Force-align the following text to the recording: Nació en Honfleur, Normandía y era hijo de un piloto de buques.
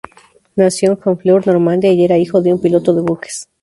Nació 0.55 0.93
en 0.93 0.99
Honfleur, 1.05 1.45
Normandía 1.45 1.93
y 1.93 2.03
era 2.03 2.17
hijo 2.17 2.41
de 2.41 2.51
un 2.51 2.59
piloto 2.59 2.95
de 2.95 3.03
buques. 3.03 3.47